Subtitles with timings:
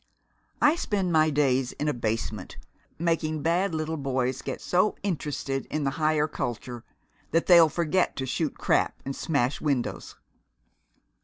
[0.63, 2.57] "I spend my days in a basement,
[2.97, 6.83] making bad little boys get so interested in the Higher Culture
[7.29, 10.15] that they'll forget to shoot crap and smash windows."